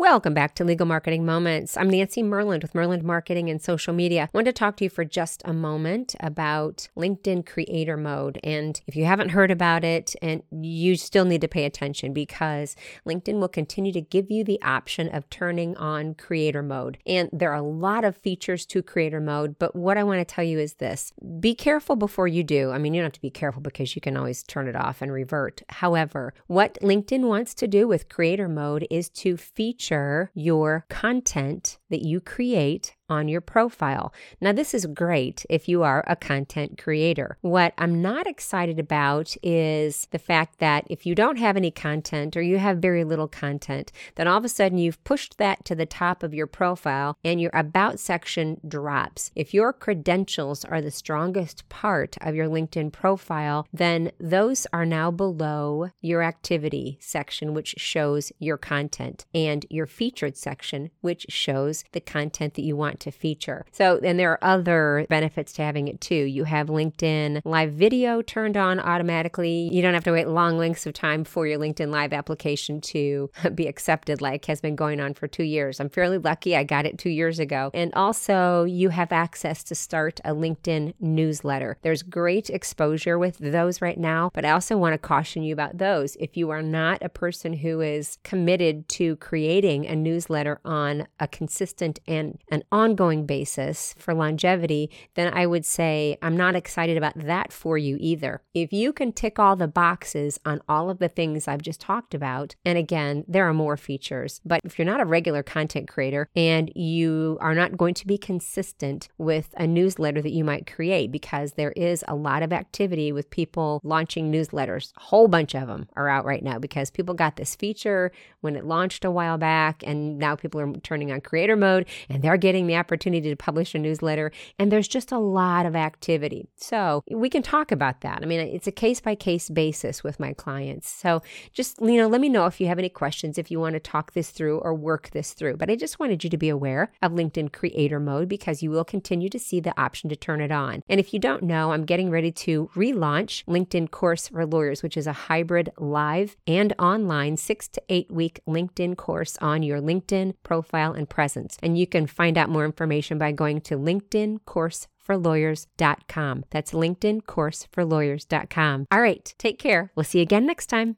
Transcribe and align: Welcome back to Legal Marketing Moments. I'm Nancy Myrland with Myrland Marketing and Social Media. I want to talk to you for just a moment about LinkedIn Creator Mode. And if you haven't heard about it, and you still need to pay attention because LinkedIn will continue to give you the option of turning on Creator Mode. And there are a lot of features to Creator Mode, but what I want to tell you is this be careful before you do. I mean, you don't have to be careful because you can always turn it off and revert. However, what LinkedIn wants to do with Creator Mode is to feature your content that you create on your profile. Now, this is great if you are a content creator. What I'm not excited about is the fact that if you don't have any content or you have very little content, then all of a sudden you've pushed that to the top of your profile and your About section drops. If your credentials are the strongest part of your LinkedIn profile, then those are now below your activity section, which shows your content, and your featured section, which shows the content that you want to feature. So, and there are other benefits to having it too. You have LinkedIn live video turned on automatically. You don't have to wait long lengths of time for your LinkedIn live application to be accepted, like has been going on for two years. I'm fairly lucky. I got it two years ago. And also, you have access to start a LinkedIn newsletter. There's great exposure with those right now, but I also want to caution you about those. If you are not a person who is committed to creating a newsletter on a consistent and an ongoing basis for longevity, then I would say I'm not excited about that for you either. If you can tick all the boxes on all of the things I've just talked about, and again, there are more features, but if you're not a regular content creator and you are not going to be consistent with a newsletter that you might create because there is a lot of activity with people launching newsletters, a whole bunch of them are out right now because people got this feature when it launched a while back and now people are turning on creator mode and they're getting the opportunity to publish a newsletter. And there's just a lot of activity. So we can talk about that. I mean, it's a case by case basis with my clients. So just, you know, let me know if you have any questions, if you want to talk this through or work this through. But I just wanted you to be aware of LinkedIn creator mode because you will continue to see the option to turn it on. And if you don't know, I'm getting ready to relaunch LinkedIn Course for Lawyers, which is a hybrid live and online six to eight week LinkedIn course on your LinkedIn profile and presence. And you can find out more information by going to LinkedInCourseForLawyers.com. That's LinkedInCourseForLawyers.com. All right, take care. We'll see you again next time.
Welcome 0.00 0.32
back 0.32 0.54
to 0.54 0.64
Legal 0.64 0.86
Marketing 0.86 1.26
Moments. 1.26 1.76
I'm 1.76 1.90
Nancy 1.90 2.22
Myrland 2.22 2.62
with 2.62 2.72
Myrland 2.72 3.02
Marketing 3.02 3.50
and 3.50 3.60
Social 3.60 3.92
Media. 3.92 4.22
I 4.22 4.28
want 4.32 4.46
to 4.46 4.52
talk 4.52 4.76
to 4.76 4.84
you 4.84 4.88
for 4.88 5.04
just 5.04 5.42
a 5.44 5.52
moment 5.52 6.16
about 6.20 6.88
LinkedIn 6.96 7.44
Creator 7.44 7.98
Mode. 7.98 8.40
And 8.42 8.80
if 8.86 8.96
you 8.96 9.04
haven't 9.04 9.28
heard 9.28 9.50
about 9.50 9.84
it, 9.84 10.16
and 10.22 10.42
you 10.50 10.96
still 10.96 11.26
need 11.26 11.42
to 11.42 11.48
pay 11.48 11.66
attention 11.66 12.14
because 12.14 12.76
LinkedIn 13.06 13.40
will 13.40 13.48
continue 13.48 13.92
to 13.92 14.00
give 14.00 14.30
you 14.30 14.42
the 14.42 14.60
option 14.62 15.10
of 15.10 15.28
turning 15.28 15.76
on 15.76 16.14
Creator 16.14 16.62
Mode. 16.62 16.96
And 17.04 17.28
there 17.30 17.50
are 17.50 17.56
a 17.56 17.62
lot 17.62 18.02
of 18.02 18.16
features 18.16 18.64
to 18.66 18.82
Creator 18.82 19.20
Mode, 19.20 19.58
but 19.58 19.76
what 19.76 19.98
I 19.98 20.02
want 20.02 20.26
to 20.26 20.34
tell 20.34 20.44
you 20.44 20.58
is 20.58 20.74
this 20.74 21.12
be 21.40 21.54
careful 21.54 21.94
before 21.94 22.26
you 22.26 22.42
do. 22.42 22.70
I 22.70 22.78
mean, 22.78 22.94
you 22.94 23.02
don't 23.02 23.08
have 23.08 23.12
to 23.12 23.20
be 23.20 23.28
careful 23.28 23.60
because 23.60 23.94
you 23.94 24.00
can 24.00 24.16
always 24.16 24.42
turn 24.44 24.66
it 24.66 24.76
off 24.76 25.02
and 25.02 25.12
revert. 25.12 25.60
However, 25.68 26.32
what 26.46 26.78
LinkedIn 26.80 27.28
wants 27.28 27.52
to 27.56 27.68
do 27.68 27.86
with 27.86 28.08
Creator 28.08 28.48
Mode 28.48 28.86
is 28.88 29.10
to 29.10 29.36
feature 29.36 29.89
your 30.34 30.84
content 30.88 31.79
that 31.90 32.02
you 32.02 32.20
create 32.20 32.94
on 33.10 33.28
your 33.28 33.40
profile. 33.40 34.14
Now, 34.40 34.52
this 34.52 34.72
is 34.72 34.86
great 34.86 35.44
if 35.50 35.68
you 35.68 35.82
are 35.82 36.04
a 36.06 36.14
content 36.14 36.80
creator. 36.80 37.36
What 37.40 37.74
I'm 37.76 38.00
not 38.00 38.28
excited 38.28 38.78
about 38.78 39.36
is 39.42 40.06
the 40.12 40.18
fact 40.18 40.60
that 40.60 40.86
if 40.88 41.04
you 41.04 41.16
don't 41.16 41.36
have 41.36 41.56
any 41.56 41.72
content 41.72 42.36
or 42.36 42.42
you 42.42 42.58
have 42.58 42.78
very 42.78 43.02
little 43.02 43.26
content, 43.26 43.90
then 44.14 44.28
all 44.28 44.38
of 44.38 44.44
a 44.44 44.48
sudden 44.48 44.78
you've 44.78 45.02
pushed 45.02 45.38
that 45.38 45.64
to 45.64 45.74
the 45.74 45.86
top 45.86 46.22
of 46.22 46.32
your 46.32 46.46
profile 46.46 47.18
and 47.24 47.40
your 47.40 47.50
About 47.52 47.98
section 47.98 48.60
drops. 48.66 49.32
If 49.34 49.52
your 49.52 49.72
credentials 49.72 50.64
are 50.64 50.80
the 50.80 50.92
strongest 50.92 51.68
part 51.68 52.16
of 52.20 52.34
your 52.36 52.46
LinkedIn 52.46 52.92
profile, 52.92 53.66
then 53.72 54.12
those 54.20 54.66
are 54.72 54.86
now 54.86 55.10
below 55.10 55.90
your 56.00 56.22
activity 56.22 56.96
section, 57.00 57.54
which 57.54 57.74
shows 57.76 58.32
your 58.38 58.56
content, 58.56 59.26
and 59.34 59.66
your 59.68 59.86
featured 59.86 60.36
section, 60.36 60.90
which 61.00 61.26
shows 61.28 61.79
the 61.92 62.00
content 62.00 62.54
that 62.54 62.62
you 62.62 62.76
want 62.76 63.00
to 63.00 63.10
feature. 63.10 63.64
So, 63.72 64.00
and 64.02 64.18
there 64.18 64.32
are 64.32 64.44
other 64.44 65.06
benefits 65.08 65.52
to 65.54 65.62
having 65.62 65.88
it 65.88 66.00
too. 66.00 66.14
You 66.14 66.44
have 66.44 66.68
LinkedIn 66.68 67.42
live 67.44 67.72
video 67.72 68.22
turned 68.22 68.56
on 68.56 68.78
automatically. 68.80 69.68
You 69.72 69.82
don't 69.82 69.94
have 69.94 70.04
to 70.04 70.12
wait 70.12 70.28
long 70.28 70.58
lengths 70.58 70.86
of 70.86 70.92
time 70.92 71.24
for 71.24 71.46
your 71.46 71.58
LinkedIn 71.58 71.90
live 71.90 72.12
application 72.12 72.80
to 72.80 73.30
be 73.54 73.66
accepted, 73.66 74.20
like 74.20 74.44
has 74.46 74.60
been 74.60 74.76
going 74.76 75.00
on 75.00 75.14
for 75.14 75.28
two 75.28 75.44
years. 75.44 75.80
I'm 75.80 75.88
fairly 75.88 76.18
lucky. 76.18 76.56
I 76.56 76.64
got 76.64 76.86
it 76.86 76.98
two 76.98 77.10
years 77.10 77.38
ago. 77.38 77.70
And 77.74 77.92
also, 77.94 78.64
you 78.64 78.90
have 78.90 79.12
access 79.12 79.62
to 79.64 79.74
start 79.74 80.20
a 80.24 80.30
LinkedIn 80.30 80.94
newsletter. 81.00 81.78
There's 81.82 82.02
great 82.02 82.50
exposure 82.50 83.18
with 83.18 83.38
those 83.38 83.80
right 83.80 83.98
now, 83.98 84.30
but 84.34 84.44
I 84.44 84.50
also 84.50 84.76
want 84.76 84.94
to 84.94 84.98
caution 84.98 85.42
you 85.42 85.52
about 85.52 85.78
those. 85.78 86.16
If 86.16 86.36
you 86.36 86.50
are 86.50 86.62
not 86.62 87.02
a 87.02 87.08
person 87.08 87.54
who 87.54 87.80
is 87.80 88.18
committed 88.24 88.88
to 88.90 89.16
creating 89.16 89.86
a 89.86 89.96
newsletter 89.96 90.60
on 90.64 91.06
a 91.18 91.28
consistent 91.28 91.69
and 92.06 92.38
an 92.50 92.62
ongoing 92.72 93.26
basis 93.26 93.94
for 93.98 94.14
longevity, 94.14 94.90
then 95.14 95.32
I 95.32 95.46
would 95.46 95.64
say 95.64 96.16
I'm 96.22 96.36
not 96.36 96.56
excited 96.56 96.96
about 96.96 97.14
that 97.16 97.52
for 97.52 97.78
you 97.78 97.96
either. 98.00 98.42
If 98.54 98.72
you 98.72 98.92
can 98.92 99.12
tick 99.12 99.38
all 99.38 99.56
the 99.56 99.68
boxes 99.68 100.38
on 100.44 100.60
all 100.68 100.90
of 100.90 100.98
the 100.98 101.08
things 101.08 101.46
I've 101.46 101.62
just 101.62 101.80
talked 101.80 102.14
about, 102.14 102.54
and 102.64 102.78
again, 102.78 103.24
there 103.28 103.48
are 103.48 103.54
more 103.54 103.76
features, 103.76 104.40
but 104.44 104.60
if 104.64 104.78
you're 104.78 104.86
not 104.86 105.00
a 105.00 105.04
regular 105.04 105.42
content 105.42 105.88
creator 105.88 106.28
and 106.34 106.70
you 106.74 107.38
are 107.40 107.54
not 107.54 107.76
going 107.76 107.94
to 107.94 108.06
be 108.06 108.18
consistent 108.18 109.08
with 109.18 109.54
a 109.56 109.66
newsletter 109.66 110.22
that 110.22 110.32
you 110.32 110.44
might 110.44 110.70
create 110.72 111.12
because 111.12 111.52
there 111.52 111.72
is 111.72 112.04
a 112.08 112.14
lot 112.14 112.42
of 112.42 112.52
activity 112.52 113.12
with 113.12 113.30
people 113.30 113.80
launching 113.84 114.32
newsletters, 114.32 114.92
a 114.96 115.00
whole 115.00 115.28
bunch 115.28 115.54
of 115.54 115.66
them 115.66 115.88
are 115.96 116.08
out 116.08 116.24
right 116.24 116.42
now 116.42 116.58
because 116.58 116.90
people 116.90 117.14
got 117.14 117.36
this 117.36 117.54
feature 117.54 118.12
when 118.40 118.56
it 118.56 118.64
launched 118.64 119.04
a 119.04 119.10
while 119.10 119.38
back 119.38 119.82
and 119.86 120.18
now 120.18 120.34
people 120.34 120.60
are 120.60 120.72
turning 120.80 121.12
on 121.12 121.20
creator 121.20 121.56
mode 121.60 121.86
and 122.08 122.22
they're 122.22 122.36
getting 122.36 122.66
the 122.66 122.76
opportunity 122.76 123.28
to 123.28 123.36
publish 123.36 123.74
a 123.74 123.78
newsletter. 123.78 124.32
And 124.58 124.72
there's 124.72 124.88
just 124.88 125.12
a 125.12 125.18
lot 125.18 125.66
of 125.66 125.76
activity. 125.76 126.48
So 126.56 127.04
we 127.10 127.30
can 127.30 127.42
talk 127.42 127.70
about 127.70 128.00
that. 128.00 128.20
I 128.22 128.26
mean, 128.26 128.40
it's 128.40 128.66
a 128.66 128.72
case 128.72 129.00
by 129.00 129.14
case 129.14 129.48
basis 129.48 130.02
with 130.02 130.18
my 130.18 130.32
clients. 130.32 130.88
So 130.88 131.22
just, 131.52 131.80
you 131.80 131.96
know, 131.96 132.08
let 132.08 132.20
me 132.20 132.28
know 132.28 132.46
if 132.46 132.60
you 132.60 132.66
have 132.66 132.78
any 132.78 132.88
questions, 132.88 133.38
if 133.38 133.50
you 133.50 133.60
want 133.60 133.74
to 133.74 133.80
talk 133.80 134.12
this 134.12 134.30
through 134.30 134.58
or 134.58 134.74
work 134.74 135.10
this 135.10 135.32
through. 135.32 135.56
But 135.56 135.70
I 135.70 135.76
just 135.76 136.00
wanted 136.00 136.24
you 136.24 136.30
to 136.30 136.36
be 136.36 136.48
aware 136.48 136.90
of 137.02 137.12
LinkedIn 137.12 137.52
creator 137.52 138.00
mode 138.00 138.28
because 138.28 138.62
you 138.62 138.70
will 138.70 138.84
continue 138.84 139.28
to 139.28 139.38
see 139.38 139.60
the 139.60 139.78
option 139.80 140.08
to 140.10 140.16
turn 140.16 140.40
it 140.40 140.50
on. 140.50 140.82
And 140.88 140.98
if 140.98 141.12
you 141.12 141.20
don't 141.20 141.42
know, 141.42 141.72
I'm 141.72 141.84
getting 141.84 142.10
ready 142.10 142.32
to 142.32 142.70
relaunch 142.74 143.44
LinkedIn 143.44 143.90
Course 143.90 144.28
for 144.28 144.46
Lawyers, 144.46 144.82
which 144.82 144.96
is 144.96 145.06
a 145.06 145.12
hybrid 145.12 145.70
live 145.78 146.36
and 146.46 146.72
online 146.78 147.36
six 147.36 147.68
to 147.68 147.82
eight 147.88 148.10
week 148.10 148.40
LinkedIn 148.48 148.96
course 148.96 149.36
on 149.40 149.62
your 149.62 149.80
LinkedIn 149.80 150.34
profile 150.42 150.92
and 150.92 151.08
presence. 151.08 151.49
And 151.62 151.78
you 151.78 151.86
can 151.86 152.06
find 152.06 152.38
out 152.38 152.48
more 152.48 152.64
information 152.64 153.18
by 153.18 153.32
going 153.32 153.60
to 153.62 153.76
LinkedInCourseForLawyers.com. 153.76 156.44
That's 156.50 156.72
LinkedInCourseForLawyers.com. 156.72 158.86
All 158.90 159.00
right, 159.00 159.34
take 159.38 159.58
care. 159.58 159.90
We'll 159.94 160.04
see 160.04 160.18
you 160.18 160.22
again 160.22 160.46
next 160.46 160.66
time. 160.66 160.96